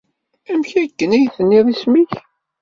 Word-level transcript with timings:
Amek 0.51 0.71
akken 0.83 1.09
ay 1.17 1.25
d-tenniḍ 1.27 1.65
isem-nnek? 1.73 2.13